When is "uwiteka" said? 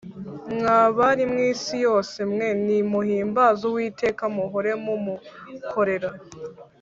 3.69-4.23